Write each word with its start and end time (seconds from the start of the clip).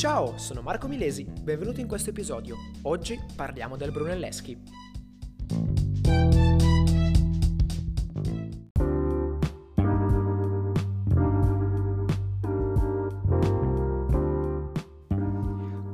Ciao, 0.00 0.38
sono 0.38 0.62
Marco 0.62 0.88
Milesi, 0.88 1.24
benvenuto 1.24 1.80
in 1.80 1.86
questo 1.86 2.08
episodio. 2.08 2.56
Oggi 2.84 3.20
parliamo 3.36 3.76
del 3.76 3.90
Brunelleschi. 3.90 4.58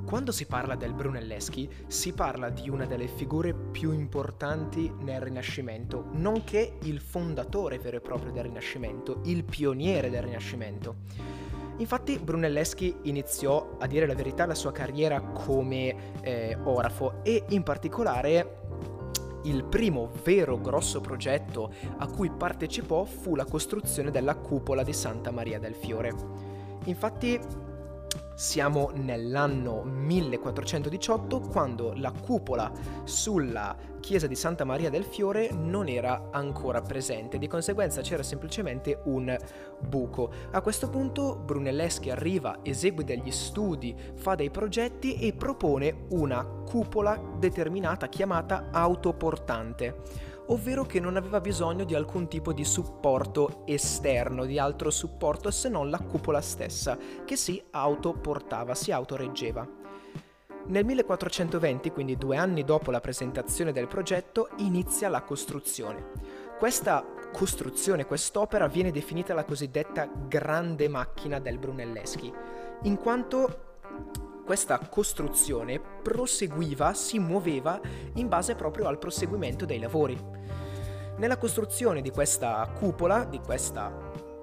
Quando 0.04 0.30
si 0.30 0.46
parla 0.46 0.76
del 0.76 0.94
Brunelleschi 0.94 1.68
si 1.88 2.12
parla 2.12 2.50
di 2.50 2.70
una 2.70 2.86
delle 2.86 3.08
figure 3.08 3.54
più 3.54 3.90
importanti 3.90 4.88
nel 5.00 5.20
Rinascimento, 5.20 6.10
nonché 6.12 6.78
il 6.82 7.00
fondatore 7.00 7.80
vero 7.80 7.96
e 7.96 8.00
proprio 8.00 8.30
del 8.30 8.44
Rinascimento, 8.44 9.22
il 9.24 9.42
pioniere 9.42 10.10
del 10.10 10.22
Rinascimento. 10.22 11.45
Infatti 11.78 12.18
Brunelleschi 12.18 12.96
iniziò, 13.02 13.76
a 13.78 13.86
dire 13.86 14.06
la 14.06 14.14
verità, 14.14 14.46
la 14.46 14.54
sua 14.54 14.72
carriera 14.72 15.20
come 15.20 16.14
eh, 16.22 16.56
orafo 16.64 17.22
e 17.22 17.44
in 17.48 17.62
particolare 17.62 18.62
il 19.44 19.64
primo 19.64 20.10
vero 20.24 20.60
grosso 20.60 21.00
progetto 21.00 21.72
a 21.98 22.06
cui 22.08 22.30
partecipò 22.30 23.04
fu 23.04 23.36
la 23.36 23.44
costruzione 23.44 24.10
della 24.10 24.36
cupola 24.36 24.82
di 24.82 24.92
Santa 24.92 25.30
Maria 25.30 25.58
del 25.58 25.74
Fiore. 25.74 26.12
Infatti 26.84 27.38
siamo 28.36 28.90
nell'anno 28.92 29.82
1418 29.82 31.40
quando 31.40 31.94
la 31.96 32.12
cupola 32.12 32.70
sulla 33.04 33.74
chiesa 33.98 34.26
di 34.26 34.34
Santa 34.34 34.64
Maria 34.64 34.90
del 34.90 35.04
Fiore 35.04 35.50
non 35.52 35.88
era 35.88 36.28
ancora 36.30 36.82
presente, 36.82 37.38
di 37.38 37.48
conseguenza 37.48 38.02
c'era 38.02 38.22
semplicemente 38.22 39.00
un 39.04 39.34
buco. 39.80 40.30
A 40.50 40.60
questo 40.60 40.90
punto 40.90 41.34
Brunelleschi 41.34 42.10
arriva, 42.10 42.58
esegue 42.62 43.04
degli 43.04 43.30
studi, 43.30 43.96
fa 44.16 44.34
dei 44.34 44.50
progetti 44.50 45.18
e 45.18 45.32
propone 45.32 46.04
una 46.10 46.44
cupola 46.44 47.18
determinata 47.38 48.06
chiamata 48.08 48.68
autoportante 48.70 50.34
ovvero 50.46 50.84
che 50.84 51.00
non 51.00 51.16
aveva 51.16 51.40
bisogno 51.40 51.84
di 51.84 51.94
alcun 51.94 52.28
tipo 52.28 52.52
di 52.52 52.64
supporto 52.64 53.62
esterno, 53.66 54.44
di 54.44 54.58
altro 54.58 54.90
supporto 54.90 55.50
se 55.50 55.68
non 55.68 55.90
la 55.90 55.98
cupola 55.98 56.40
stessa, 56.40 56.98
che 57.24 57.36
si 57.36 57.62
autoportava, 57.70 58.74
si 58.74 58.92
autoreggeva. 58.92 59.66
Nel 60.68 60.84
1420, 60.84 61.90
quindi 61.90 62.16
due 62.16 62.36
anni 62.36 62.64
dopo 62.64 62.90
la 62.90 63.00
presentazione 63.00 63.70
del 63.72 63.86
progetto, 63.86 64.48
inizia 64.56 65.08
la 65.08 65.22
costruzione. 65.22 66.10
Questa 66.58 67.04
costruzione, 67.32 68.06
quest'opera 68.06 68.66
viene 68.66 68.90
definita 68.90 69.34
la 69.34 69.44
cosiddetta 69.44 70.08
grande 70.26 70.88
macchina 70.88 71.38
del 71.38 71.58
Brunelleschi, 71.58 72.32
in 72.82 72.96
quanto 72.96 73.64
questa 74.44 74.78
costruzione 74.78 75.80
proseguiva, 75.80 76.94
si 76.94 77.18
muoveva 77.18 77.80
in 78.14 78.28
base 78.28 78.54
proprio 78.54 78.86
al 78.86 78.98
proseguimento 78.98 79.66
dei 79.66 79.80
lavori. 79.80 80.35
Nella 81.18 81.38
costruzione 81.38 82.02
di 82.02 82.10
questa 82.10 82.68
cupola, 82.78 83.24
di 83.24 83.38
questa 83.38 83.90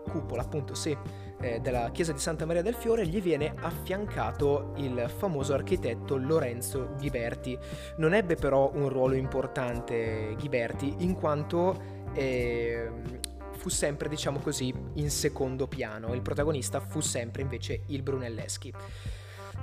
cupola 0.10 0.42
appunto 0.42 0.74
sì, 0.74 0.98
eh, 1.40 1.60
della 1.60 1.92
chiesa 1.92 2.12
di 2.14 2.20
Santa 2.20 2.46
Maria 2.46 2.64
del 2.64 2.74
Fiore, 2.74 3.06
gli 3.06 3.22
viene 3.22 3.54
affiancato 3.56 4.74
il 4.78 5.12
famoso 5.16 5.54
architetto 5.54 6.18
Lorenzo 6.18 6.96
Ghiberti. 6.98 7.58
Non 7.98 8.16
ebbe 8.16 8.36
però 8.36 8.72
un 8.74 8.90
ruolo 8.90 9.14
importante 9.14 10.36
Ghiberti 10.36 10.96
in 11.00 11.14
quanto 11.14 11.80
eh, 12.14 12.90
fu 13.52 13.70
sempre, 13.70 14.10
diciamo 14.10 14.40
così, 14.40 14.74
in 14.94 15.12
secondo 15.12 15.68
piano. 15.68 16.14
Il 16.16 16.22
protagonista 16.22 16.80
fu 16.80 17.02
sempre 17.02 17.44
invece 17.44 17.82
il 17.88 18.02
Brunelleschi. 18.02 18.74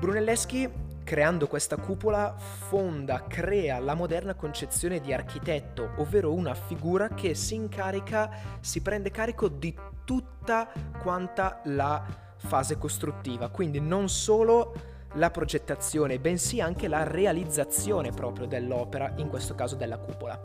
Brunelleschi, 0.01 0.67
creando 1.05 1.47
questa 1.47 1.77
cupola, 1.77 2.35
fonda, 2.35 3.25
crea 3.29 3.79
la 3.81 3.93
moderna 3.93 4.33
concezione 4.33 4.99
di 4.99 5.13
architetto, 5.13 5.91
ovvero 5.97 6.33
una 6.33 6.55
figura 6.55 7.09
che 7.09 7.35
si 7.35 7.57
incarica, 7.57 8.31
si 8.61 8.81
prende 8.81 9.11
carico 9.11 9.49
di 9.49 9.77
tutta 10.03 10.73
quanta 11.03 11.61
la 11.65 12.03
fase 12.37 12.79
costruttiva, 12.79 13.51
quindi 13.51 13.79
non 13.79 14.09
solo 14.09 14.73
la 15.15 15.31
progettazione, 15.31 16.19
bensì 16.19 16.63
anche 16.63 16.89
la 16.89 17.03
realizzazione 17.03 18.11
proprio 18.11 18.47
dell'opera, 18.47 19.13
in 19.17 19.29
questo 19.29 19.55
caso 19.55 19.77
della 19.77 19.99
cupola. 19.99 20.41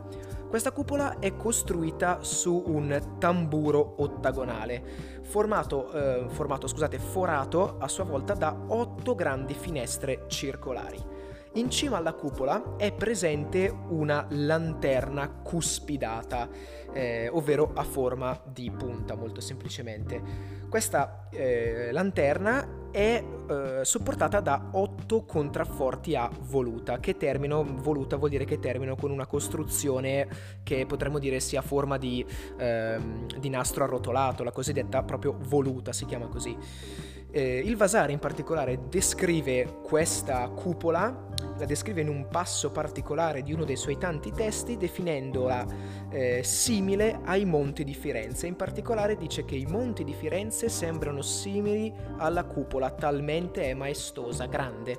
Questa 0.56 0.72
cupola 0.72 1.18
è 1.18 1.36
costruita 1.36 2.22
su 2.22 2.62
un 2.68 3.16
tamburo 3.18 3.96
ottagonale, 3.98 4.82
formato, 5.20 5.92
eh, 5.92 6.30
formato 6.30 6.66
scusate, 6.66 6.98
forato 6.98 7.76
a 7.78 7.86
sua 7.88 8.04
volta 8.04 8.32
da 8.32 8.56
otto 8.68 9.14
grandi 9.14 9.52
finestre 9.52 10.24
circolari. 10.28 10.98
In 11.56 11.68
cima 11.68 11.98
alla 11.98 12.14
cupola 12.14 12.76
è 12.78 12.90
presente 12.90 13.70
una 13.88 14.26
lanterna 14.30 15.28
cuspidata, 15.28 16.48
eh, 16.90 17.28
ovvero 17.28 17.72
a 17.74 17.82
forma 17.82 18.40
di 18.46 18.70
punta, 18.70 19.14
molto 19.14 19.42
semplicemente. 19.42 20.22
Questa 20.70 21.28
eh, 21.32 21.90
lanterna 21.92 22.85
è 22.96 23.22
eh, 23.50 23.84
supportata 23.84 24.40
da 24.40 24.70
otto 24.72 25.26
contrafforti 25.26 26.16
a 26.16 26.30
voluta, 26.48 26.98
che 26.98 27.18
termino, 27.18 27.62
voluta 27.62 28.16
vuol 28.16 28.30
dire 28.30 28.46
che 28.46 28.58
terminano 28.58 28.96
con 28.96 29.10
una 29.10 29.26
costruzione 29.26 30.26
che 30.62 30.86
potremmo 30.86 31.18
dire 31.18 31.38
sia 31.40 31.58
a 31.58 31.62
forma 31.62 31.98
di, 31.98 32.24
ehm, 32.56 33.26
di 33.36 33.50
nastro 33.50 33.84
arrotolato, 33.84 34.42
la 34.44 34.50
cosiddetta 34.50 35.02
proprio 35.02 35.36
voluta, 35.38 35.92
si 35.92 36.06
chiama 36.06 36.28
così. 36.28 36.56
Eh, 37.36 37.58
il 37.58 37.76
Vasari 37.76 38.14
in 38.14 38.18
particolare 38.18 38.88
descrive 38.88 39.80
questa 39.82 40.48
cupola, 40.48 41.26
la 41.58 41.66
descrive 41.66 42.00
in 42.00 42.08
un 42.08 42.28
passo 42.28 42.70
particolare 42.70 43.42
di 43.42 43.52
uno 43.52 43.64
dei 43.64 43.76
suoi 43.76 43.98
tanti 43.98 44.32
testi, 44.32 44.78
definendola 44.78 45.66
eh, 46.08 46.40
simile 46.42 47.20
ai 47.24 47.44
monti 47.44 47.84
di 47.84 47.92
Firenze. 47.92 48.46
In 48.46 48.56
particolare 48.56 49.16
dice 49.16 49.44
che 49.44 49.54
i 49.54 49.66
monti 49.66 50.02
di 50.02 50.14
Firenze 50.14 50.70
sembrano 50.70 51.20
simili 51.20 51.92
alla 52.16 52.44
cupola, 52.44 52.90
talmente 52.92 53.64
è 53.64 53.74
maestosa, 53.74 54.46
grande. 54.46 54.96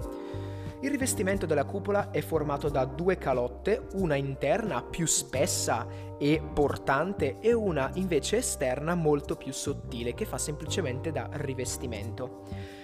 Il 0.79 0.91
rivestimento 0.91 1.47
della 1.47 1.65
cupola 1.65 2.11
è 2.11 2.21
formato 2.21 2.69
da 2.69 2.85
due 2.85 3.17
calotte, 3.17 3.87
una 3.93 4.13
interna 4.13 4.83
più 4.83 5.07
spessa 5.07 5.87
e 6.19 6.39
portante 6.53 7.39
e 7.39 7.51
una 7.51 7.89
invece 7.95 8.37
esterna 8.37 8.93
molto 8.93 9.35
più 9.35 9.51
sottile 9.51 10.13
che 10.13 10.25
fa 10.25 10.37
semplicemente 10.37 11.11
da 11.11 11.29
rivestimento. 11.31 12.43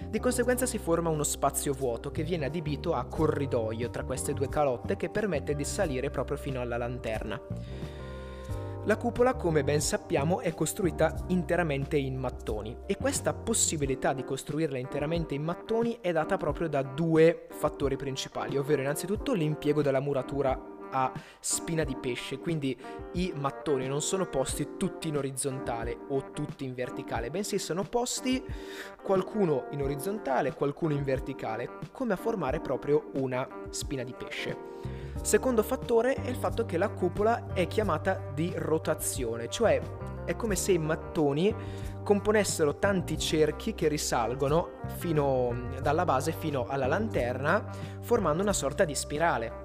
Di 0.10 0.20
conseguenza 0.20 0.66
si 0.66 0.80
forma 0.80 1.10
uno 1.10 1.24
spazio 1.24 1.74
vuoto 1.74 2.10
che 2.10 2.24
viene 2.24 2.46
adibito 2.46 2.96
a 2.96 3.06
corridoio 3.06 3.92
tra 3.92 4.04
queste 4.04 4.34
due 4.34 4.50
calotte 4.50 4.98
che 4.98 5.10
permette 5.10 5.54
di 5.54 5.64
salire 5.64 6.10
proprio 6.10 6.38
fino 6.38 6.62
alla 6.62 6.78
lanterna. 6.78 7.40
La 8.86 8.98
cupola, 8.98 9.36
come 9.36 9.64
ben 9.64 9.80
sappiamo, 9.80 10.42
è 10.42 10.54
costruita 10.54 11.16
interamente 11.28 11.96
in 11.96 12.18
mattoni 12.18 12.76
e 12.86 12.98
questa 12.98 13.34
possibilità 13.34 14.12
di 14.12 14.26
costruirla 14.26 14.78
interamente 14.78 15.34
in 15.34 15.42
mattoni 15.42 16.00
è 16.02 16.12
data 16.12 16.36
proprio 16.36 16.68
da 16.68 16.82
due 16.82 17.48
fattori 17.50 17.96
principali, 17.96 18.58
ovvero 18.58 18.82
innanzitutto 18.82 19.32
l'impiego 19.32 19.82
della 19.82 20.02
muratura 20.02 20.72
a 20.92 21.14
spina 21.40 21.86
di 21.86 21.96
pesce, 21.96 22.40
quindi 22.40 22.78
i 23.14 23.32
mattoni 23.34 23.88
non 23.88 24.02
sono 24.02 24.26
posti 24.26 24.72
tutti 24.76 25.08
in 25.08 25.16
orizzontale 25.16 25.98
o 26.10 26.32
tutti 26.32 26.66
in 26.66 26.74
verticale, 26.74 27.32
bensì 27.32 27.60
sono 27.60 27.84
posti 27.84 28.44
qualcuno 29.02 29.68
in 29.72 29.82
orizzontale, 29.82 30.54
qualcuno 30.54 30.94
in 30.94 31.04
verticale, 31.04 31.80
come 31.94 32.12
a 32.12 32.18
formare 32.18 32.60
proprio 32.60 33.12
una 33.14 33.48
spina 33.70 34.04
di 34.04 34.14
pesce. 34.14 35.03
Secondo 35.22 35.64
fattore 35.64 36.16
è 36.16 36.30
il 36.30 36.36
fatto 36.36 36.66
che 36.66 36.78
la 36.78 36.90
cupola 36.90 37.54
è 37.54 37.68
chiamata 37.68 38.32
di 38.34 38.54
rotazione, 38.56 39.50
cioè 39.50 39.82
è 40.26 40.36
come 40.36 40.56
se 40.56 40.72
i 40.72 40.78
mattoni 40.78 41.54
componessero 42.04 42.78
tanti 42.78 43.18
cerchi 43.18 43.74
che 43.74 43.88
risalgono 43.88 44.80
fino, 44.98 45.70
dalla 45.82 46.06
base 46.06 46.34
fino 46.34 46.66
alla 46.68 46.88
lanterna, 46.88 47.70
formando 48.02 48.42
una 48.44 48.54
sorta 48.54 48.84
di 48.86 48.96
spirale. 48.96 49.62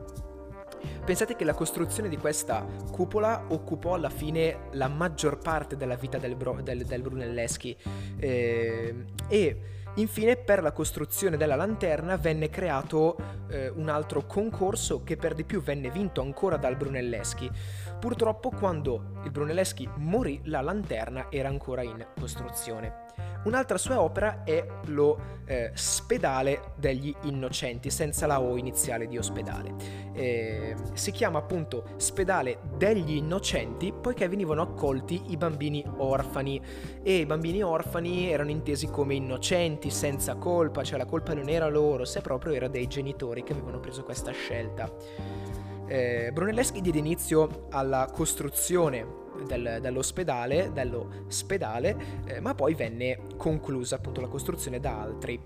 Pensate 1.04 1.34
che 1.34 1.44
la 1.44 1.54
costruzione 1.54 2.08
di 2.08 2.16
questa 2.16 2.64
cupola 2.92 3.46
occupò 3.48 3.94
alla 3.94 4.10
fine 4.10 4.68
la 4.72 4.88
maggior 4.88 5.38
parte 5.38 5.76
della 5.76 5.96
vita 5.96 6.18
del, 6.18 6.36
Bro, 6.36 6.60
del, 6.62 6.84
del 6.84 7.02
Brunelleschi 7.02 7.76
eh, 8.18 9.04
e 9.26 9.60
Infine, 9.98 10.36
per 10.36 10.62
la 10.62 10.70
costruzione 10.70 11.36
della 11.36 11.56
lanterna 11.56 12.16
venne 12.16 12.50
creato 12.50 13.16
eh, 13.48 13.68
un 13.68 13.88
altro 13.88 14.26
concorso 14.26 15.02
che 15.02 15.16
per 15.16 15.34
di 15.34 15.42
più 15.42 15.60
venne 15.60 15.90
vinto 15.90 16.20
ancora 16.20 16.56
dal 16.56 16.76
Brunelleschi. 16.76 17.50
Purtroppo 17.98 18.50
quando 18.50 19.20
il 19.24 19.32
Brunelleschi 19.32 19.88
morì 19.96 20.40
la 20.44 20.60
lanterna 20.60 21.26
era 21.30 21.48
ancora 21.48 21.82
in 21.82 22.06
costruzione. 22.16 23.07
Un'altra 23.44 23.78
sua 23.78 24.00
opera 24.00 24.42
è 24.44 24.66
lo 24.86 25.36
eh, 25.46 25.70
Spedale 25.74 26.72
degli 26.76 27.14
Innocenti, 27.22 27.90
senza 27.90 28.26
la 28.26 28.40
O 28.40 28.56
iniziale 28.56 29.06
di 29.06 29.16
ospedale. 29.16 29.74
Eh, 30.12 30.74
si 30.92 31.10
chiama 31.10 31.38
appunto 31.38 31.84
Spedale 31.96 32.58
degli 32.76 33.16
Innocenti 33.16 33.92
poiché 33.92 34.28
venivano 34.28 34.62
accolti 34.62 35.30
i 35.30 35.36
bambini 35.36 35.84
orfani 35.98 36.60
e 37.02 37.18
i 37.18 37.26
bambini 37.26 37.62
orfani 37.62 38.30
erano 38.30 38.50
intesi 38.50 38.88
come 38.88 39.14
innocenti, 39.14 39.90
senza 39.90 40.34
colpa, 40.34 40.82
cioè 40.82 40.98
la 40.98 41.06
colpa 41.06 41.32
non 41.34 41.48
era 41.48 41.68
loro, 41.68 42.04
se 42.04 42.20
proprio 42.20 42.52
era 42.52 42.68
dei 42.68 42.86
genitori 42.86 43.42
che 43.42 43.52
avevano 43.52 43.80
preso 43.80 44.02
questa 44.02 44.32
scelta. 44.32 44.90
Eh, 45.86 46.30
Brunelleschi 46.32 46.82
diede 46.82 46.98
inizio 46.98 47.66
alla 47.70 48.10
costruzione 48.12 49.26
del, 49.46 49.78
dell'ospedale, 49.80 50.70
dello 50.72 51.24
spedale, 51.28 51.96
eh, 52.26 52.40
ma 52.40 52.54
poi 52.54 52.74
venne 52.74 53.18
conclusa 53.36 53.96
appunto 53.96 54.20
la 54.20 54.28
costruzione 54.28 54.80
da 54.80 55.00
altri. 55.00 55.40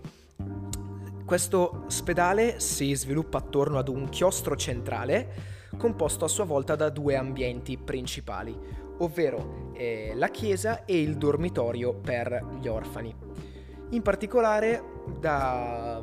Questo 1.24 1.84
spedale 1.86 2.60
si 2.60 2.94
sviluppa 2.94 3.38
attorno 3.38 3.78
ad 3.78 3.88
un 3.88 4.08
chiostro 4.08 4.56
centrale 4.56 5.50
composto 5.76 6.24
a 6.24 6.28
sua 6.28 6.44
volta 6.44 6.76
da 6.76 6.90
due 6.90 7.16
ambienti 7.16 7.78
principali, 7.78 8.56
ovvero 8.98 9.72
eh, 9.74 10.12
la 10.14 10.28
chiesa 10.28 10.84
e 10.84 11.00
il 11.00 11.16
dormitorio 11.16 11.94
per 11.94 12.44
gli 12.60 12.68
orfani. 12.68 13.14
In 13.90 14.02
particolare 14.02 14.82
da 15.18 16.00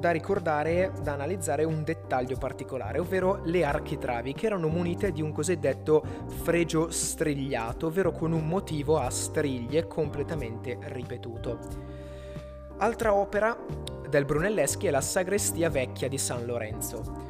da 0.00 0.10
ricordare, 0.10 0.90
da 1.02 1.12
analizzare 1.12 1.62
un 1.62 1.84
dettaglio 1.84 2.36
particolare, 2.36 2.98
ovvero 2.98 3.40
le 3.44 3.64
architravi 3.64 4.32
che 4.32 4.46
erano 4.46 4.66
munite 4.66 5.12
di 5.12 5.22
un 5.22 5.30
cosiddetto 5.30 6.02
fregio 6.42 6.90
strigliato, 6.90 7.86
ovvero 7.86 8.10
con 8.10 8.32
un 8.32 8.48
motivo 8.48 8.98
a 8.98 9.08
striglie 9.10 9.86
completamente 9.86 10.78
ripetuto. 10.80 11.58
Altra 12.78 13.14
opera 13.14 13.56
del 14.08 14.24
Brunelleschi 14.24 14.86
è 14.86 14.90
la 14.90 15.02
sagrestia 15.02 15.68
vecchia 15.68 16.08
di 16.08 16.18
San 16.18 16.46
Lorenzo. 16.46 17.29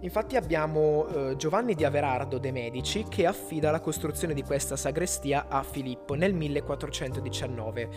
Infatti 0.00 0.36
abbiamo 0.36 1.08
eh, 1.08 1.36
Giovanni 1.36 1.74
di 1.74 1.84
Averardo 1.84 2.38
de' 2.38 2.52
Medici 2.52 3.06
che 3.08 3.26
affida 3.26 3.72
la 3.72 3.80
costruzione 3.80 4.32
di 4.32 4.44
questa 4.44 4.76
sagrestia 4.76 5.48
a 5.48 5.64
Filippo 5.64 6.14
nel 6.14 6.34
1419. 6.34 7.88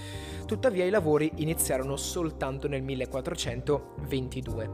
Tuttavia 0.47 0.83
i 0.83 0.89
lavori 0.89 1.31
iniziarono 1.35 1.95
soltanto 1.97 2.67
nel 2.67 2.81
1422. 2.81 4.69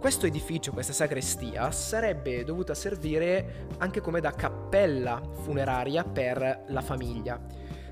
Questo 0.00 0.26
edificio, 0.26 0.72
questa 0.72 0.92
sagrestia, 0.92 1.70
sarebbe 1.70 2.42
dovuta 2.42 2.74
servire 2.74 3.68
anche 3.78 4.00
come 4.00 4.20
da 4.20 4.32
cappella 4.32 5.22
funeraria 5.42 6.02
per 6.02 6.64
la 6.66 6.80
famiglia. 6.80 7.40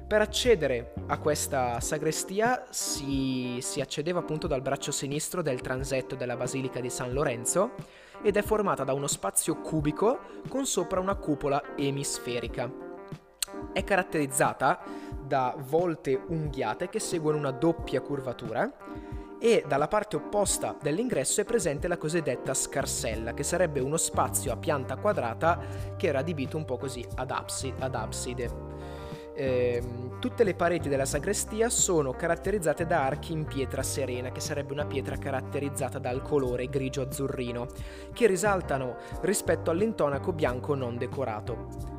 Per 0.07 0.21
accedere 0.21 0.93
a 1.07 1.19
questa 1.19 1.81
sagrestia 1.81 2.67
si, 2.71 3.59
si 3.61 3.81
accedeva 3.81 4.21
appunto 4.21 4.47
dal 4.47 4.63
braccio 4.63 4.93
sinistro 4.93 5.43
del 5.43 5.61
transetto 5.61 6.15
della 6.15 6.37
Basilica 6.37 6.81
di 6.81 6.91
San 6.91 7.13
Lorenzo 7.13 7.73
ed 8.27 8.37
è 8.37 8.43
formata 8.43 8.83
da 8.83 8.93
uno 8.93 9.07
spazio 9.07 9.61
cubico 9.61 10.19
con 10.49 10.67
sopra 10.67 10.99
una 10.99 11.15
cupola 11.15 11.77
emisferica. 11.77 12.69
È 13.73 13.85
caratterizzata 13.85 14.81
da 15.23 15.55
volte 15.57 16.21
unghiate 16.27 16.89
che 16.89 16.99
seguono 16.99 17.39
una 17.39 17.53
doppia 17.53 18.01
curvatura 18.01 18.69
e 19.39 19.63
dalla 19.69 19.87
parte 19.87 20.17
opposta 20.17 20.77
dell'ingresso 20.83 21.41
è 21.41 21.45
presente 21.45 21.87
la 21.87 21.99
cosiddetta 21.99 22.53
scarsella, 22.53 23.33
che 23.33 23.45
sarebbe 23.45 23.79
uno 23.79 23.97
spazio 23.97 24.51
a 24.51 24.57
pianta 24.57 24.97
quadrata 24.97 25.61
che 25.97 26.09
era 26.09 26.19
adibito 26.19 26.57
un 26.57 26.65
po' 26.65 26.79
così 26.79 27.07
ad, 27.15 27.31
absi- 27.31 27.75
ad 27.79 27.95
abside. 27.95 28.66
Eh, 29.37 29.83
tutte 30.19 30.45
le 30.45 30.55
pareti 30.55 30.89
della 30.89 31.05
sagrestia 31.05 31.69
sono 31.69 32.13
caratterizzate 32.13 32.87
da 32.87 33.05
archi 33.05 33.33
in 33.33 33.45
pietra 33.45 33.83
serena, 33.83 34.33
che 34.33 34.41
sarebbe 34.41 34.73
una 34.73 34.87
pietra 34.87 35.19
caratterizzata 35.19 35.99
dal 35.99 36.23
colore 36.23 36.69
grigio-azzurrino, 36.69 37.67
che 38.15 38.27
risaltano 38.27 38.97
rispetto 39.21 39.71
all'intonaco 39.71 40.33
bianco 40.33 40.75
non 40.75 40.97
decorato. 40.97 41.96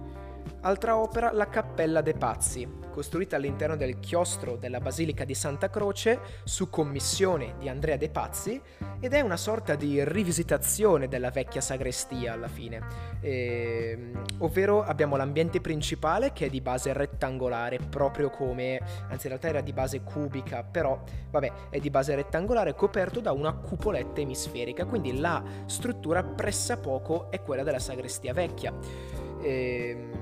Altra 0.62 0.98
opera, 0.98 1.32
la 1.32 1.48
Cappella 1.48 2.02
dei 2.02 2.16
Pazzi, 2.16 2.68
costruita 2.92 3.36
all'interno 3.36 3.76
del 3.76 4.00
chiostro 4.00 4.58
della 4.58 4.80
Basilica 4.80 5.24
di 5.24 5.36
Santa 5.36 5.70
Croce 5.70 6.20
su 6.44 6.70
commissione 6.70 7.54
di 7.60 7.70
Andrea 7.70 7.96
De 7.96 8.10
Pazzi 8.10 8.60
ed 9.00 9.14
è 9.14 9.22
una 9.22 9.38
sorta 9.38 9.76
di 9.76 10.04
rivisitazione 10.04 11.08
della 11.08 11.30
vecchia 11.30 11.62
sagrestia 11.62 12.34
alla 12.34 12.48
fine, 12.48 12.82
eh, 13.22 14.12
ovvero 14.40 14.84
abbiamo 14.84 15.16
l'ambiente 15.16 15.62
principale 15.62 16.34
che 16.34 16.48
è 16.48 16.50
di 16.50 16.60
base 16.60 16.92
rettangolare, 16.92 17.78
proprio 17.78 18.32
come, 18.32 18.82
anzi 19.10 19.28
in 19.28 19.34
realtà 19.34 19.50
era 19.50 19.62
di 19.62 19.74
base 19.74 20.02
cubica, 20.02 20.64
però 20.64 21.00
vabbè 21.30 21.70
è 21.70 21.80
di 21.80 21.92
base 21.92 22.16
rettangolare 22.16 22.74
coperto 22.74 23.20
da 23.20 23.32
una 23.32 23.54
cupoletta 23.54 24.22
emisferica, 24.22 24.86
quindi 24.86 25.20
la 25.20 25.44
struttura 25.68 26.24
pressappoco 26.24 27.30
è 27.30 27.42
quella 27.44 27.62
della 27.62 27.80
sagrestia 27.80 28.34
vecchia. 28.34 28.74
Eh, 29.40 30.17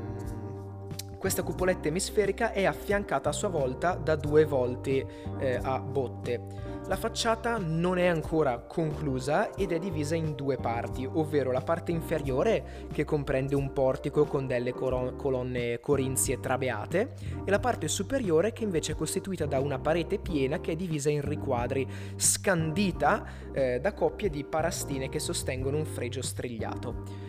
questa 1.26 1.42
cupoletta 1.42 1.88
emisferica 1.88 2.52
è 2.52 2.66
affiancata 2.66 3.30
a 3.30 3.32
sua 3.32 3.48
volta 3.48 3.96
da 3.96 4.16
due 4.16 4.46
volte 4.46 5.24
eh, 5.40 5.60
a 5.60 5.80
botte. 5.80 6.40
La 6.86 6.98
facciata 6.98 7.58
non 7.58 7.98
è 7.98 8.06
ancora 8.06 8.60
conclusa 8.60 9.52
ed 9.56 9.72
è 9.72 9.80
divisa 9.80 10.14
in 10.14 10.36
due 10.36 10.58
parti, 10.58 11.04
ovvero 11.12 11.52
la 11.52 11.62
parte 11.62 11.92
inferiore 11.92 12.88
che 12.94 13.06
comprende 13.06 13.56
un 13.56 13.74
portico 13.74 14.26
con 14.26 14.46
delle 14.46 14.72
coro- 14.72 15.16
colonne 15.16 15.80
corinzie 15.80 16.40
trabeate 16.40 17.14
e 17.44 17.50
la 17.50 17.58
parte 17.58 17.88
superiore 17.88 18.54
che 18.54 18.64
invece 18.64 18.92
è 18.92 18.96
costituita 18.96 19.48
da 19.48 19.60
una 19.60 19.80
parete 19.80 20.20
piena 20.20 20.60
che 20.60 20.74
è 20.74 20.76
divisa 20.76 21.10
in 21.10 21.28
riquadri, 21.28 21.88
scandita 22.16 23.26
eh, 23.52 23.80
da 23.80 23.94
coppie 23.94 24.30
di 24.30 24.44
parastine 24.44 25.10
che 25.10 25.18
sostengono 25.18 25.78
un 25.78 25.86
fregio 25.86 26.22
strigliato. 26.22 27.25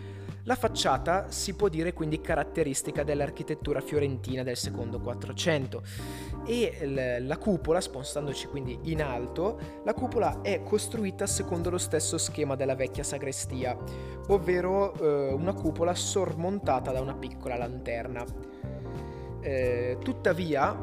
La 0.47 0.55
facciata 0.55 1.29
si 1.29 1.55
può 1.55 1.69
dire 1.69 1.93
quindi 1.93 2.21
caratteristica 2.21 3.03
dell'architettura 3.03 3.81
fiorentina 3.81 4.45
del 4.45 4.57
secondo 4.57 5.01
400 5.01 5.83
e 6.47 7.19
la 7.21 7.37
cupola, 7.37 7.81
spostandoci 7.81 8.47
quindi 8.47 8.79
in 8.85 9.03
alto, 9.03 9.59
la 9.85 9.93
cupola 9.93 10.43
è 10.43 10.63
costruita 10.63 11.27
secondo 11.27 11.69
lo 11.69 11.79
stesso 11.79 12.17
schema 12.17 12.55
della 12.55 12.77
vecchia 12.77 13.03
sagrestia, 13.03 13.77
ovvero 14.29 14.95
eh, 14.95 15.33
una 15.33 15.53
cupola 15.53 15.97
sormontata 15.97 16.93
da 16.93 17.01
una 17.01 17.17
piccola 17.17 17.57
lanterna. 17.57 18.25
Eh, 19.41 19.99
tuttavia, 20.01 20.77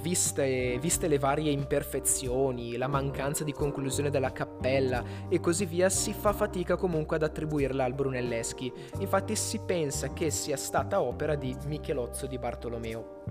viste, 0.00 0.78
viste 0.80 1.08
le 1.08 1.18
varie 1.18 1.50
imperfezioni, 1.50 2.76
la 2.76 2.88
mancanza 2.88 3.44
di 3.44 3.52
conclusione 3.52 4.10
della 4.10 4.32
cappella 4.32 5.02
e 5.28 5.40
così 5.40 5.66
via, 5.66 5.88
si 5.88 6.12
fa 6.12 6.32
fatica 6.32 6.76
comunque 6.76 7.16
ad 7.16 7.22
attribuirla 7.22 7.84
al 7.84 7.94
Brunelleschi. 7.94 8.72
Infatti 8.98 9.36
si 9.36 9.60
pensa 9.60 10.12
che 10.12 10.30
sia 10.30 10.56
stata 10.56 11.00
opera 11.00 11.34
di 11.34 11.56
Michelozzo 11.66 12.26
di 12.26 12.38
Bartolomeo. 12.38 13.22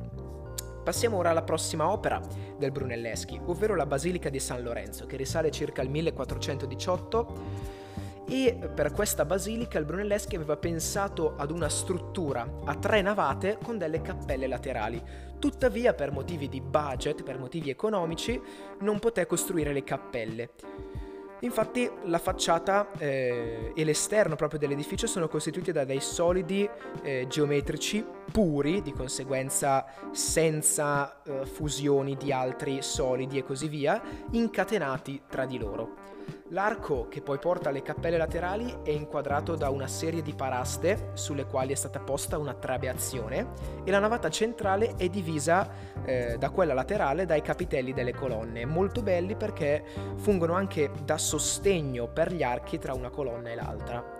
Passiamo 0.83 1.17
ora 1.17 1.29
alla 1.29 1.43
prossima 1.43 1.91
opera 1.91 2.21
del 2.57 2.71
Brunelleschi, 2.71 3.39
ovvero 3.45 3.75
la 3.75 3.85
Basilica 3.85 4.29
di 4.29 4.39
San 4.39 4.63
Lorenzo, 4.63 5.05
che 5.05 5.17
risale 5.17 5.51
circa 5.51 5.81
al 5.81 5.89
1418 5.89 7.87
e 8.29 8.69
per 8.73 8.93
questa 8.93 9.25
basilica 9.25 9.79
il 9.79 9.85
Brunelleschi 9.85 10.35
aveva 10.35 10.55
pensato 10.55 11.33
ad 11.35 11.49
una 11.49 11.67
struttura 11.67 12.47
a 12.65 12.75
tre 12.75 13.01
navate 13.01 13.57
con 13.63 13.79
delle 13.79 14.01
cappelle 14.01 14.45
laterali. 14.45 15.01
Tuttavia, 15.39 15.93
per 15.93 16.11
motivi 16.11 16.47
di 16.47 16.61
budget, 16.61 17.23
per 17.23 17.39
motivi 17.39 17.71
economici, 17.71 18.39
non 18.81 18.99
poté 18.99 19.25
costruire 19.25 19.73
le 19.73 19.83
cappelle. 19.83 20.51
Infatti 21.41 21.89
la 22.03 22.19
facciata 22.19 22.91
eh, 22.97 23.71
e 23.73 23.83
l'esterno 23.83 24.35
proprio 24.35 24.59
dell'edificio 24.59 25.07
sono 25.07 25.27
costituiti 25.27 25.71
da 25.71 25.85
dei 25.85 26.01
solidi 26.01 26.69
eh, 27.01 27.25
geometrici 27.29 28.05
puri, 28.31 28.81
di 28.81 28.91
conseguenza 28.91 29.85
senza 30.11 31.21
eh, 31.23 31.45
fusioni 31.45 32.15
di 32.15 32.31
altri 32.31 32.81
solidi 32.81 33.37
e 33.37 33.43
così 33.43 33.69
via, 33.69 34.01
incatenati 34.31 35.21
tra 35.29 35.45
di 35.45 35.57
loro. 35.57 35.98
L'arco 36.51 37.07
che 37.09 37.21
poi 37.21 37.37
porta 37.37 37.69
alle 37.69 37.83
cappelle 37.83 38.17
laterali 38.17 38.79
è 38.81 38.89
inquadrato 38.89 39.55
da 39.55 39.69
una 39.69 39.87
serie 39.87 40.23
di 40.23 40.33
paraste 40.33 41.11
sulle 41.13 41.45
quali 41.45 41.73
è 41.73 41.75
stata 41.75 41.99
posta 41.99 42.39
una 42.39 42.55
trabeazione 42.55 43.49
e 43.83 43.91
la 43.91 43.99
navata 43.99 44.29
centrale 44.29 44.95
è 44.95 45.09
divisa 45.09 45.69
eh, 46.03 46.37
da 46.39 46.49
quella 46.49 46.73
laterale 46.73 47.25
dai 47.25 47.43
capitelli 47.43 47.93
delle 47.93 48.15
colonne, 48.15 48.65
molto 48.65 49.03
belli 49.03 49.35
perché 49.35 49.83
fungono 50.15 50.53
anche 50.53 50.89
da 51.03 51.19
sostegno 51.19 52.07
per 52.07 52.33
gli 52.33 52.41
archi 52.41 52.79
tra 52.79 52.95
una 52.95 53.11
colonna 53.11 53.51
e 53.51 53.55
l'altra. 53.55 54.17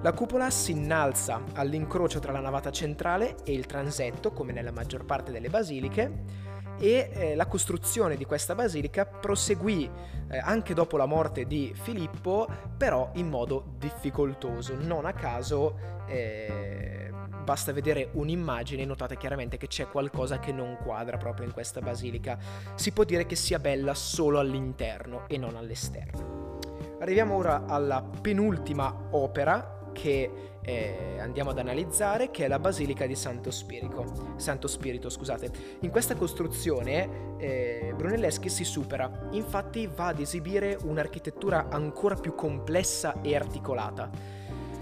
La 0.00 0.12
cupola 0.12 0.48
si 0.48 0.72
innalza 0.72 1.42
all'incrocio 1.52 2.18
tra 2.18 2.32
la 2.32 2.40
navata 2.40 2.70
centrale 2.70 3.36
e 3.44 3.52
il 3.52 3.66
transetto, 3.66 4.32
come 4.32 4.52
nella 4.52 4.72
maggior 4.72 5.04
parte 5.04 5.32
delle 5.32 5.50
basiliche, 5.50 6.46
e 6.78 7.10
eh, 7.12 7.34
la 7.34 7.46
costruzione 7.46 8.16
di 8.16 8.24
questa 8.24 8.54
basilica 8.54 9.04
proseguì 9.04 9.90
eh, 10.30 10.38
anche 10.38 10.74
dopo 10.74 10.96
la 10.96 11.06
morte 11.06 11.46
di 11.46 11.72
Filippo, 11.74 12.48
però 12.76 13.10
in 13.14 13.28
modo 13.28 13.74
difficoltoso. 13.78 14.74
Non 14.74 15.06
a 15.06 15.12
caso 15.12 15.78
eh, 16.06 17.10
basta 17.44 17.72
vedere 17.72 18.10
un'immagine 18.12 18.82
e 18.82 18.84
notate 18.84 19.16
chiaramente 19.16 19.56
che 19.56 19.68
c'è 19.68 19.88
qualcosa 19.88 20.38
che 20.38 20.52
non 20.52 20.76
quadra 20.82 21.16
proprio 21.16 21.46
in 21.46 21.52
questa 21.52 21.80
basilica. 21.80 22.38
Si 22.74 22.92
può 22.92 23.04
dire 23.04 23.26
che 23.26 23.36
sia 23.36 23.58
bella 23.58 23.94
solo 23.94 24.38
all'interno 24.38 25.26
e 25.28 25.38
non 25.38 25.56
all'esterno. 25.56 26.58
Arriviamo 27.00 27.36
ora 27.36 27.64
alla 27.66 28.02
penultima 28.02 29.08
opera 29.12 29.77
che 30.00 30.30
eh, 30.62 31.18
andiamo 31.18 31.50
ad 31.50 31.58
analizzare, 31.58 32.30
che 32.30 32.44
è 32.44 32.48
la 32.48 32.60
Basilica 32.60 33.04
di 33.04 33.16
Santo 33.16 33.50
Spirito. 33.50 34.34
Santo 34.36 34.68
Spirito 34.68 35.08
scusate. 35.08 35.50
In 35.80 35.90
questa 35.90 36.14
costruzione 36.14 37.36
eh, 37.38 37.92
Brunelleschi 37.96 38.48
si 38.48 38.62
supera, 38.62 39.28
infatti 39.32 39.88
va 39.92 40.08
ad 40.08 40.20
esibire 40.20 40.78
un'architettura 40.84 41.68
ancora 41.68 42.14
più 42.14 42.34
complessa 42.36 43.20
e 43.22 43.34
articolata. 43.34 44.36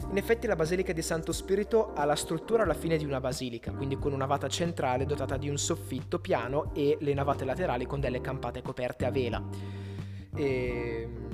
In 0.08 0.18
effetti 0.18 0.46
la 0.46 0.54
Basilica 0.54 0.92
di 0.92 1.02
Santo 1.02 1.32
Spirito 1.32 1.92
ha 1.94 2.04
la 2.04 2.14
struttura 2.14 2.62
alla 2.62 2.74
fine 2.74 2.96
di 2.96 3.04
una 3.04 3.20
basilica, 3.20 3.72
quindi 3.72 3.96
con 3.96 4.12
una 4.12 4.24
navata 4.24 4.48
centrale 4.48 5.06
dotata 5.06 5.36
di 5.36 5.48
un 5.48 5.56
soffitto 5.56 6.20
piano 6.20 6.72
e 6.74 6.96
le 7.00 7.14
navate 7.14 7.44
laterali 7.44 7.86
con 7.86 8.00
delle 8.00 8.20
campate 8.20 8.62
coperte 8.62 9.04
a 9.04 9.10
vela. 9.10 9.42
E 10.34 11.02
ehm, 11.02 11.25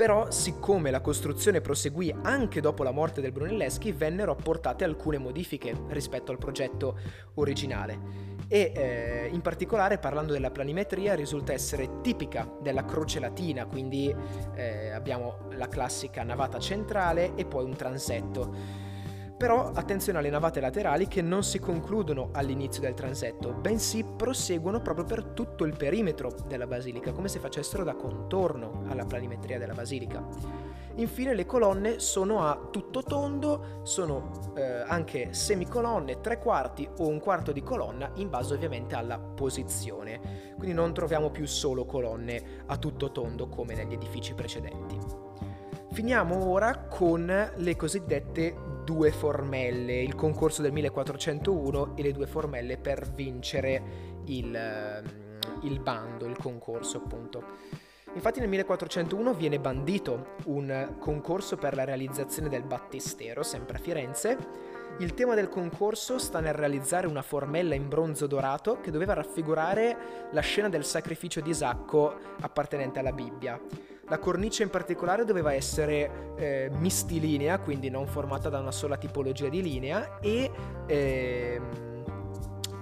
però 0.00 0.30
siccome 0.30 0.90
la 0.90 1.02
costruzione 1.02 1.60
proseguì 1.60 2.10
anche 2.22 2.62
dopo 2.62 2.82
la 2.82 2.90
morte 2.90 3.20
del 3.20 3.32
Brunelleschi 3.32 3.92
vennero 3.92 4.32
apportate 4.32 4.82
alcune 4.82 5.18
modifiche 5.18 5.76
rispetto 5.88 6.32
al 6.32 6.38
progetto 6.38 6.98
originale 7.34 8.38
e 8.48 8.72
eh, 8.74 9.28
in 9.30 9.42
particolare 9.42 9.98
parlando 9.98 10.32
della 10.32 10.50
planimetria 10.50 11.14
risulta 11.14 11.52
essere 11.52 12.00
tipica 12.00 12.50
della 12.62 12.86
croce 12.86 13.20
latina, 13.20 13.66
quindi 13.66 14.10
eh, 14.54 14.88
abbiamo 14.88 15.50
la 15.50 15.68
classica 15.68 16.22
navata 16.22 16.58
centrale 16.58 17.34
e 17.34 17.44
poi 17.44 17.64
un 17.64 17.76
transetto. 17.76 18.88
Però 19.40 19.70
attenzione 19.72 20.18
alle 20.18 20.28
navate 20.28 20.60
laterali 20.60 21.08
che 21.08 21.22
non 21.22 21.42
si 21.42 21.58
concludono 21.58 22.28
all'inizio 22.32 22.82
del 22.82 22.92
transetto, 22.92 23.54
bensì 23.54 24.04
proseguono 24.04 24.82
proprio 24.82 25.06
per 25.06 25.24
tutto 25.24 25.64
il 25.64 25.74
perimetro 25.74 26.30
della 26.46 26.66
basilica, 26.66 27.12
come 27.12 27.28
se 27.28 27.38
facessero 27.38 27.82
da 27.82 27.94
contorno 27.94 28.82
alla 28.88 29.06
planimetria 29.06 29.58
della 29.58 29.72
basilica. 29.72 30.22
Infine 30.96 31.32
le 31.32 31.46
colonne 31.46 32.00
sono 32.00 32.44
a 32.46 32.68
tutto 32.70 33.02
tondo, 33.02 33.80
sono 33.82 34.52
eh, 34.56 34.62
anche 34.86 35.32
semicolonne, 35.32 36.20
tre 36.20 36.38
quarti 36.38 36.86
o 36.98 37.08
un 37.08 37.18
quarto 37.18 37.50
di 37.50 37.62
colonna 37.62 38.10
in 38.16 38.28
base 38.28 38.52
ovviamente 38.52 38.94
alla 38.94 39.18
posizione. 39.18 40.52
Quindi 40.58 40.74
non 40.74 40.92
troviamo 40.92 41.30
più 41.30 41.46
solo 41.46 41.86
colonne 41.86 42.62
a 42.66 42.76
tutto 42.76 43.10
tondo 43.10 43.48
come 43.48 43.74
negli 43.74 43.94
edifici 43.94 44.34
precedenti. 44.34 44.98
Finiamo 45.92 46.46
ora 46.46 46.86
con 46.88 47.52
le 47.56 47.76
cosiddette 47.76 48.69
due 48.90 49.12
formelle, 49.12 50.02
il 50.02 50.16
concorso 50.16 50.62
del 50.62 50.72
1401 50.72 51.96
e 51.96 52.02
le 52.02 52.10
due 52.10 52.26
formelle 52.26 52.76
per 52.76 53.08
vincere 53.08 53.80
il, 54.24 54.52
ehm, 54.52 55.04
il 55.62 55.78
bando, 55.78 56.26
il 56.26 56.36
concorso 56.36 56.96
appunto. 56.96 57.44
Infatti 58.14 58.40
nel 58.40 58.48
1401 58.48 59.32
viene 59.34 59.60
bandito 59.60 60.34
un 60.46 60.96
concorso 60.98 61.56
per 61.56 61.76
la 61.76 61.84
realizzazione 61.84 62.48
del 62.48 62.64
battistero, 62.64 63.44
sempre 63.44 63.76
a 63.76 63.80
Firenze. 63.80 64.36
Il 64.98 65.14
tema 65.14 65.36
del 65.36 65.48
concorso 65.48 66.18
sta 66.18 66.40
nel 66.40 66.54
realizzare 66.54 67.06
una 67.06 67.22
formella 67.22 67.76
in 67.76 67.88
bronzo 67.88 68.26
dorato 68.26 68.80
che 68.80 68.90
doveva 68.90 69.14
raffigurare 69.14 70.28
la 70.32 70.40
scena 70.40 70.68
del 70.68 70.84
sacrificio 70.84 71.40
di 71.40 71.50
Isacco 71.50 72.12
appartenente 72.40 72.98
alla 72.98 73.12
Bibbia. 73.12 73.60
La 74.10 74.18
cornice 74.18 74.64
in 74.64 74.70
particolare 74.70 75.24
doveva 75.24 75.52
essere 75.52 76.34
eh, 76.36 76.68
mistilinea, 76.72 77.60
quindi 77.60 77.90
non 77.90 78.08
formata 78.08 78.48
da 78.48 78.58
una 78.58 78.72
sola 78.72 78.96
tipologia 78.96 79.48
di 79.48 79.62
linea, 79.62 80.18
e, 80.18 80.50
eh, 80.86 81.60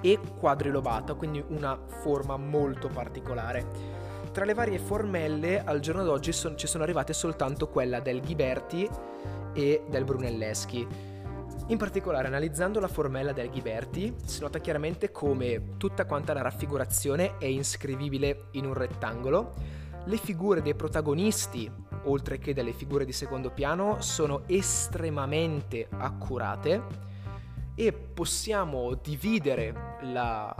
e 0.01 0.19
quadrilobata, 0.39 1.13
quindi 1.13 1.45
una 1.49 1.79
forma 2.01 2.39
molto 2.39 2.89
particolare. 2.89 3.67
Tra 4.33 4.47
le 4.47 4.55
varie 4.55 4.79
formelle 4.79 5.63
al 5.63 5.81
giorno 5.81 6.03
d'oggi 6.03 6.33
son, 6.33 6.57
ci 6.57 6.67
sono 6.67 6.83
arrivate 6.85 7.13
soltanto 7.13 7.69
quella 7.69 8.01
del 8.01 8.23
Ghiberti 8.23 8.89
e 9.53 9.85
del 9.87 10.05
Brunelleschi. 10.05 10.87
In 11.67 11.77
particolare, 11.77 12.27
analizzando 12.29 12.81
la 12.81 12.89
formella 12.89 13.33
del 13.33 13.51
Ghiberti, 13.51 14.15
si 14.25 14.41
nota 14.41 14.61
chiaramente 14.61 15.11
come 15.11 15.77
tutta 15.77 16.07
quanta 16.07 16.33
la 16.33 16.41
raffigurazione 16.41 17.37
è 17.37 17.45
iscrivibile 17.45 18.45
in 18.53 18.65
un 18.65 18.73
rettangolo, 18.73 19.53
le 20.09 20.17
figure 20.17 20.63
dei 20.63 20.75
protagonisti, 20.75 21.71
oltre 22.05 22.39
che 22.39 22.55
delle 22.55 22.73
figure 22.73 23.05
di 23.05 23.13
secondo 23.13 23.51
piano, 23.51 24.01
sono 24.01 24.43
estremamente 24.47 25.87
accurate 25.91 27.07
e 27.75 27.93
possiamo 27.93 28.95
dividere 28.95 29.99
la, 30.05 30.53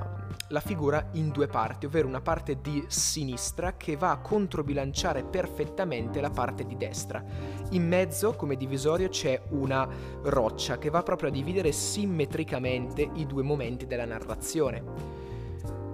la, 0.49 0.61
figura 0.61 1.09
in 1.13 1.31
due 1.31 1.47
parti, 1.47 1.87
ovvero 1.87 2.07
una 2.07 2.21
parte 2.21 2.61
di 2.61 2.85
sinistra 2.89 3.77
che 3.77 3.97
va 3.97 4.11
a 4.11 4.19
controbilanciare 4.19 5.25
perfettamente 5.25 6.21
la 6.21 6.31
parte 6.31 6.65
di 6.65 6.77
destra. 6.77 7.25
In 7.71 7.89
mezzo, 7.89 8.35
come 8.35 8.55
divisorio, 8.55 9.09
c'è 9.09 9.41
una 9.49 9.89
roccia 10.25 10.77
che 10.77 10.91
va 10.91 11.03
proprio 11.03 11.31
a 11.31 11.33
dividere 11.33 11.73
simmetricamente 11.73 13.09
i 13.15 13.27
due 13.27 13.43
momenti 13.43 13.87
della 13.87 14.05
narrazione. 14.05 15.18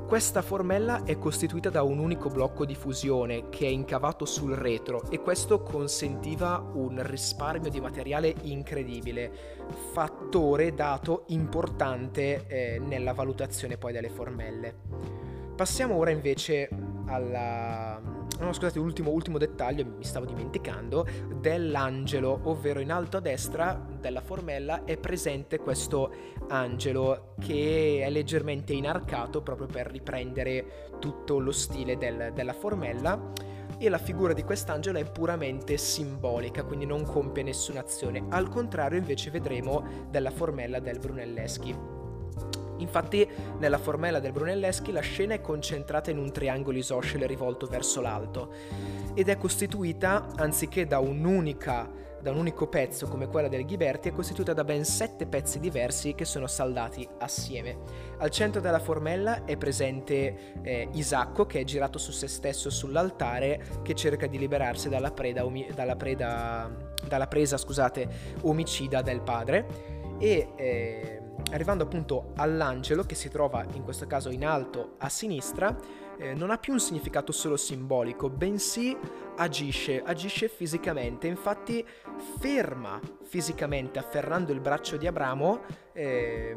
Questa 0.06 0.42
formella 0.42 1.04
è 1.04 1.18
costituita 1.18 1.70
da 1.70 1.82
un 1.82 1.99
unico 1.99 2.28
blocco 2.28 2.66
di 2.66 2.75
fusione 2.75 3.49
che 3.49 3.66
è 3.66 3.70
incavato 3.70 4.26
sul 4.26 4.54
retro 4.54 5.11
e 5.11 5.18
questo 5.20 5.62
consentiva 5.62 6.58
un 6.75 7.02
risparmio 7.02 7.70
di 7.70 7.80
materiale 7.80 8.34
incredibile, 8.42 9.32
fattore 9.92 10.75
dato 10.75 11.25
importante 11.28 12.46
eh, 12.46 12.78
nella 12.78 13.14
valutazione 13.14 13.78
poi 13.78 13.92
delle 13.92 14.11
formelle. 14.11 14.75
Passiamo 15.56 15.96
ora 15.96 16.11
invece 16.11 16.68
alla, 17.06 18.00
no, 18.44 18.52
scusate, 18.52 18.78
ultimo, 18.78 19.10
ultimo 19.10 19.38
dettaglio, 19.38 19.84
mi 19.84 20.04
stavo 20.04 20.26
dimenticando, 20.26 21.06
dell'angelo, 21.40 22.40
ovvero 22.44 22.80
in 22.80 22.92
alto 22.92 23.16
a 23.16 23.20
destra 23.20 23.80
della 24.00 24.20
formella 24.20 24.84
è 24.84 24.96
presente 24.96 25.58
questo 25.58 26.12
angelo 26.48 27.34
che 27.40 28.02
è 28.04 28.10
leggermente 28.10 28.72
inarcato 28.72 29.42
proprio 29.42 29.66
per 29.66 29.90
riprendere 29.90 30.90
tutto 30.98 31.38
lo 31.38 31.52
stile 31.52 31.96
del, 31.96 32.32
della 32.34 32.52
formella 32.52 33.32
e 33.78 33.88
la 33.88 33.98
figura 33.98 34.32
di 34.32 34.42
quest'angelo 34.42 34.98
è 34.98 35.10
puramente 35.10 35.76
simbolica, 35.76 36.62
quindi 36.64 36.86
non 36.86 37.04
compie 37.04 37.42
nessuna 37.42 37.80
azione. 37.80 38.24
Al 38.28 38.48
contrario 38.48 38.98
invece 38.98 39.30
vedremo 39.30 40.06
della 40.10 40.30
formella 40.30 40.78
del 40.78 40.98
Brunelleschi. 40.98 41.93
Infatti 42.78 43.28
nella 43.58 43.78
formella 43.78 44.20
del 44.20 44.32
Brunelleschi 44.32 44.92
la 44.92 45.00
scena 45.00 45.34
è 45.34 45.40
concentrata 45.40 46.10
in 46.10 46.18
un 46.18 46.32
triangolo 46.32 46.78
isoscele 46.78 47.26
rivolto 47.26 47.66
verso 47.66 48.00
l'alto 48.00 48.52
ed 49.14 49.28
è 49.28 49.36
costituita, 49.36 50.26
anziché 50.36 50.86
da 50.86 50.98
un'unica 50.98 52.02
da 52.24 52.30
un 52.30 52.38
unico 52.38 52.68
pezzo 52.68 53.06
come 53.06 53.28
quella 53.28 53.48
del 53.48 53.66
Ghiberti, 53.66 54.08
è 54.08 54.12
costituita 54.12 54.54
da 54.54 54.64
ben 54.64 54.82
sette 54.86 55.26
pezzi 55.26 55.60
diversi 55.60 56.14
che 56.14 56.24
sono 56.24 56.46
saldati 56.46 57.06
assieme. 57.18 57.76
Al 58.16 58.30
centro 58.30 58.62
della 58.62 58.78
formella 58.78 59.44
è 59.44 59.58
presente 59.58 60.54
eh, 60.62 60.88
Isacco 60.92 61.44
che 61.44 61.60
è 61.60 61.64
girato 61.64 61.98
su 61.98 62.12
se 62.12 62.26
stesso 62.26 62.70
sull'altare 62.70 63.62
che 63.82 63.94
cerca 63.94 64.26
di 64.26 64.38
liberarsi 64.38 64.88
dalla, 64.88 65.10
preda, 65.10 65.44
umi- 65.44 65.68
dalla, 65.74 65.96
preda, 65.96 66.74
dalla 67.06 67.26
presa 67.26 67.58
scusate, 67.58 68.08
omicida 68.40 69.02
del 69.02 69.20
padre 69.20 69.92
e 70.18 70.48
eh, 70.56 71.13
arrivando 71.54 71.84
appunto 71.84 72.32
all'angelo 72.37 73.04
che 73.04 73.14
si 73.14 73.28
trova 73.28 73.64
in 73.75 73.84
questo 73.84 74.06
caso 74.06 74.28
in 74.30 74.44
alto 74.44 74.96
a 74.99 75.08
sinistra, 75.08 75.75
eh, 76.18 76.34
non 76.34 76.50
ha 76.50 76.58
più 76.58 76.73
un 76.73 76.80
significato 76.80 77.30
solo 77.30 77.56
simbolico, 77.56 78.28
bensì 78.28 78.96
agisce, 79.37 80.02
agisce 80.04 80.49
fisicamente, 80.49 81.28
infatti 81.28 81.84
ferma 82.38 83.00
fisicamente 83.23 83.99
afferrando 84.00 84.52
il 84.52 84.61
braccio 84.61 84.96
di 84.96 85.06
Abramo, 85.06 85.62
eh, 85.92 86.56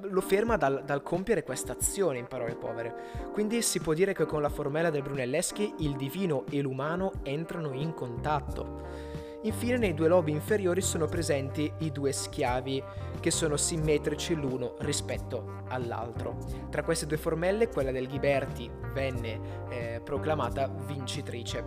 lo 0.00 0.20
ferma 0.22 0.56
dal, 0.56 0.82
dal 0.84 1.02
compiere 1.02 1.42
questa 1.42 1.72
azione 1.72 2.18
in 2.18 2.26
parole 2.26 2.54
povere. 2.54 2.94
Quindi 3.32 3.60
si 3.60 3.80
può 3.80 3.92
dire 3.92 4.14
che 4.14 4.24
con 4.24 4.40
la 4.40 4.48
formella 4.48 4.90
del 4.90 5.02
Brunelleschi 5.02 5.74
il 5.78 5.94
divino 5.96 6.44
e 6.50 6.60
l'umano 6.62 7.12
entrano 7.22 7.72
in 7.72 7.92
contatto. 7.92 9.11
Infine 9.44 9.76
nei 9.76 9.94
due 9.94 10.08
lobi 10.08 10.30
inferiori 10.30 10.80
sono 10.80 11.06
presenti 11.06 11.72
i 11.78 11.90
due 11.90 12.12
schiavi 12.12 12.82
che 13.18 13.30
sono 13.30 13.56
simmetrici 13.56 14.34
l'uno 14.34 14.76
rispetto 14.80 15.64
all'altro. 15.68 16.36
Tra 16.70 16.82
queste 16.82 17.06
due 17.06 17.16
formelle 17.16 17.68
quella 17.68 17.90
del 17.90 18.06
Ghiberti 18.06 18.70
venne 18.92 19.40
eh, 19.68 20.00
proclamata 20.02 20.68
vincitrice. 20.68 21.64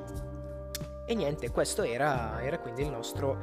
E 1.05 1.13
niente, 1.13 1.51
questo 1.51 1.83
era, 1.83 2.41
era 2.41 2.59
quindi 2.59 2.81
il 2.83 2.89
nostro 2.89 3.37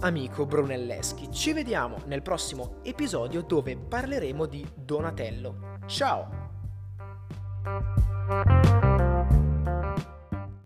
amico 0.00 0.46
Brunelleschi. 0.46 1.30
Ci 1.30 1.52
vediamo 1.52 1.96
nel 2.06 2.22
prossimo 2.22 2.76
episodio 2.82 3.42
dove 3.42 3.76
parleremo 3.76 4.46
di 4.46 4.64
Donatello. 4.74 5.78
Ciao! 5.86 6.46